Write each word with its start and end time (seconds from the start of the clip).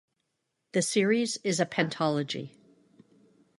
The 0.71 0.81
series 0.81 1.37
is 1.43 1.59
a 1.59 1.65
pentalogy. 1.67 2.55